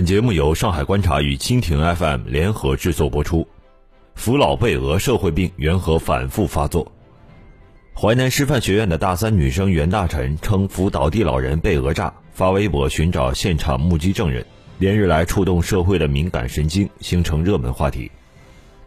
[0.00, 3.46] 本节目由上海观察与蜻蜓 FM 联合制作播出。
[4.14, 6.90] 扶老被讹社会病缘何反复发作？
[7.94, 14.42] 淮南师范学院的大三女生袁大晨称扶倒地老人被讹诈，发微博寻找现场目击证人，
[14.78, 18.10] 连日来触动社会的敏感神经，形成热门话题。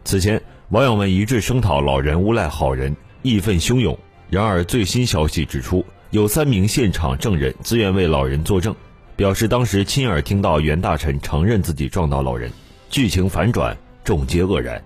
[0.02, 3.96] 此前，网友们一致声讨老人诬赖好人，义愤汹涌。
[4.30, 8.74] 然而，最新消息指出，有三名现场证人自愿为老人作证。
[9.16, 12.50] 表示当时亲耳听到袁大臣承认自己撞到老人，
[12.90, 14.82] 剧情反转，众皆愕然。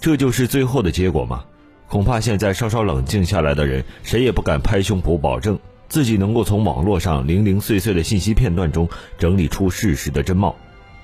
[0.00, 1.44] 这就是最后的结果吗？
[1.88, 5.58] 恐怕现在稍稍冷静下来的人，谁也不敢拍胸脯保证
[5.88, 10.54] 自己能够从网络上零零碎碎的信息片段中整理出事实的真貌。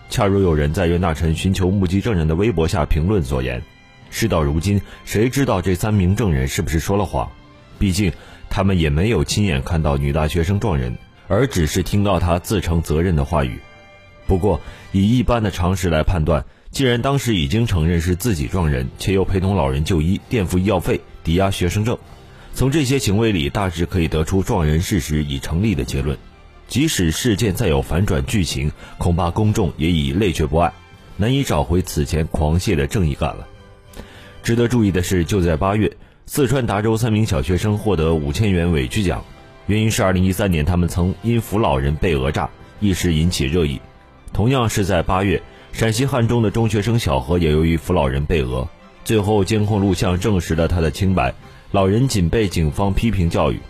[0.09, 3.61] 恰如有人在袁大臣寻求目击证人的微博下评论所言
[4.11, 7.29] ：“事到如今，谁知道这三名证人是不是说了谎？
[7.79, 8.13] 毕竟
[8.49, 10.97] 他们也没有亲眼看到女大学生撞人。”
[11.31, 13.61] 而只是听到他自承责任的话语。
[14.27, 21.97] 不过，以一般的常识来判断，既然当时已经承认是自己撞人，且又陪同老人就医、垫付医药费、抵押学生证，
[22.53, 26.19] 从这些行为里大致可以得出撞人事实已成立的结论。
[26.67, 30.73] 即使事件再有反转剧情，恐怕公众也已泪却不爱，
[31.17, 33.47] 难以找回此前狂泻的正义感了。
[34.43, 35.97] 值得注意的是，就在八月，
[36.27, 39.25] 四川达州三名小学生获得五千元委屈奖。
[39.71, 43.81] 原因是二零一三年他们曾因扶老人被讹诈，一时引起热议。
[44.33, 45.41] 同样是在八月，
[45.71, 48.67] 陕西汉中的中学生小何也由于扶老人被讹，
[49.05, 51.33] 最后监控录像证实了他的清白，
[51.71, 53.61] 老人仅被警方批评教育。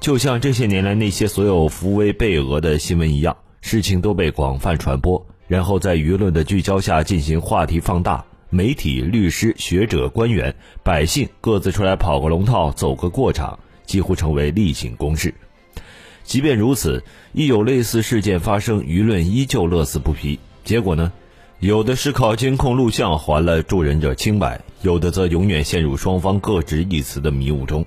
[0.00, 13.58] 就像这些年来那些所有扶危被讹的新闻一样，事情都被广泛传播，然后在舆论的聚焦下进行话题放大，媒体、律师、学者、官员、百姓各自出来跑个龙套，走个过场。
[13.86, 15.34] 几乎成为例行公事。
[16.24, 17.02] 即便如此，
[17.32, 20.38] 一有类似事件发生，舆论依旧乐此不疲。
[20.64, 21.12] 结果呢？
[21.58, 27.86] 有的是靠监控录像还了助人者清白，有的则永远陷入双方各执一词的迷雾中。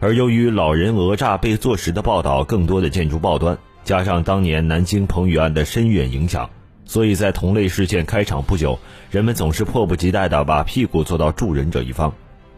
[0.00, 6.50] 而由于老人讹诈被坐实的报道更多的见诸报端，加上当年南京彭宇案的深远影响，
[6.84, 8.80] 所以在同类事件开场不久，
[9.12, 12.12] 人们总是迫不及待地把屁股坐到助人者一方，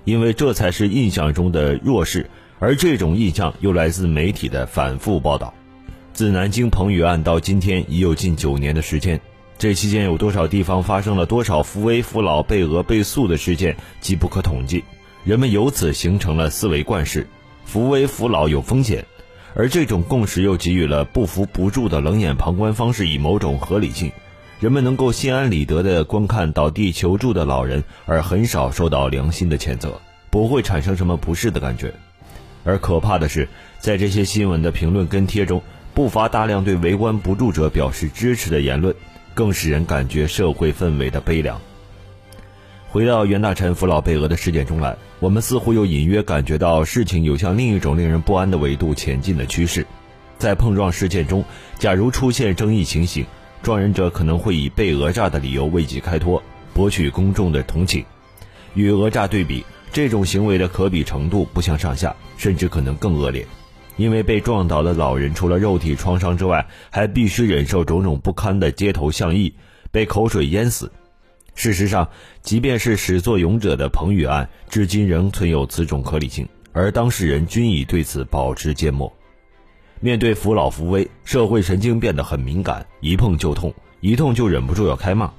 [0.04, 2.30] 因为这才是印象中的弱势。
[2.58, 5.52] 而这种印象又来自媒体的反复报道。
[6.12, 9.20] 自南京彭宇案到今天，已有近九年的时间。
[9.58, 14.84] 这期间有多少地方发生了多少扶危扶老被讹被诉的事件，既不可统计。
[15.24, 17.26] 人们由此形成了思维惯式：
[17.64, 19.04] 扶危扶老有风险。
[19.54, 24.10] 而这种共识又给予了不扶不助的冷眼旁观方式以某种合理性。
[24.60, 30.00] 人们能够心安理得地观看倒地求助的老人，而很少受到良心的谴责，
[30.30, 31.94] 不会产生什么不适的感觉。
[32.64, 33.48] 而可怕的是，
[33.78, 38.94] 在这些新闻的评论跟帖中，不乏大量对围观不住者表示支持的言论，
[39.34, 41.60] 更使人感觉社会氛围的悲凉。
[42.88, 49.86] 回到袁大臣扶老被讹的事件中来，我们似乎又隐约感觉到事情有向另一种令人不安的维度前进的趋势。
[50.38, 51.44] 在碰撞事件中，
[51.78, 53.26] 假如出现争议情形，
[53.62, 56.42] 撞人者可能会以被讹诈的理由为其开脱，
[56.72, 58.04] 博取公众的同情。
[58.74, 59.64] 与讹诈对比。
[59.94, 63.46] 这种行为的可比程度不相上下，甚至可能更恶劣，
[63.96, 69.54] 因为被撞倒的老人除了肉体创伤之外，还必须忍受种种不堪的街头巷议，
[69.92, 70.90] 被口水淹死。
[71.54, 72.10] 事实上，
[72.42, 79.16] 即便是始作俑者的彭宇案，至今仍存有此种合理性，而当事人均已对此保持缄默。
[80.00, 85.30] 面对扶老扶危，社会神经变得很敏感，一碰就痛，一痛就忍不住要开骂，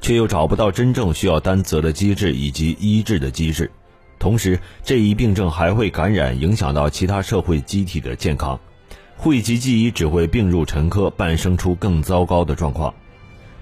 [0.00, 3.68] 却又找不到真正需要担责的机制以及医治的机制。
[4.18, 8.58] 同时，这一病症还会感染，影响到其他社会机体的健康，
[9.16, 12.94] 讳疾忌医只会病入沉疴，伴生出更糟糕的状况。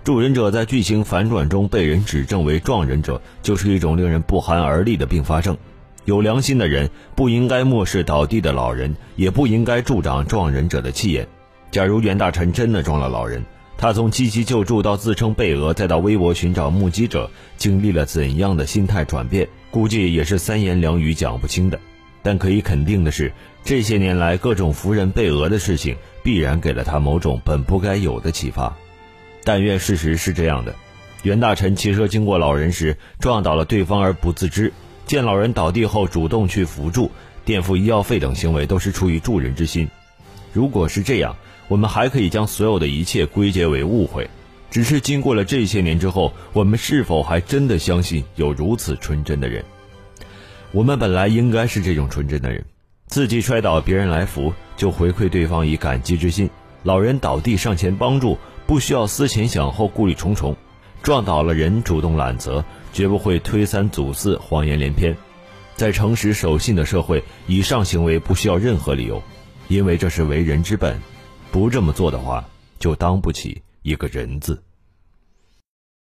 [0.05, 5.57] 助人者在剧情反转中被人指证为撞人者，就是一种令人不寒而栗的并发症。
[6.05, 11.29] 有良心的人不应该漠视倒地的老人，也不应该助长撞人者的气焰。
[11.71, 13.45] 假如袁大臣真的撞了老人，
[13.83, 19.49] 他从积极救助到自称被讹，再到微博寻找目击者，经历了怎样的心态转变？
[19.73, 21.81] 估计也是三言两语讲不清的。
[22.23, 23.33] 但可以肯定的是，
[23.65, 28.73] 这些年来各种扶人被讹的事情，必然给了他某种本不该有的启发。
[29.43, 30.73] 但愿事实是这样的：
[31.25, 34.73] 袁大臣骑车经过老人时撞倒了对方而不自知，
[35.07, 37.11] 见老人倒地后主动去扶助、
[37.45, 39.89] 垫付医药费等行为，都是出于助人之心。
[40.53, 41.35] 如果是这样，
[41.73, 44.29] 我们还可以将所有的一切归结为误会。
[44.71, 49.65] 只是经过了这些年之后我们是否还真的相信有如此纯真的人？
[50.71, 52.63] 我们本来应该是这种纯真的人。
[53.07, 56.51] 自己摔倒别人来扶就回馈对方以感激之心。
[56.83, 58.37] 老人倒地上前帮助
[58.67, 60.55] 不需要思前想后顾虑重重。
[61.03, 65.17] 撞倒了人主动揽责绝不会推三阻四谎言连篇。
[65.75, 69.23] 在诚实守信的社会以上行为不需要任何理由
[69.69, 71.01] 因为这是为人之本。
[71.53, 72.43] 不这么做的话
[72.79, 74.59] 就当不起一个人字。